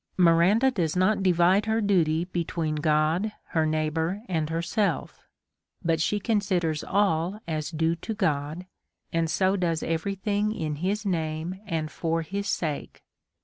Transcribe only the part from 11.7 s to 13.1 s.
for his sake.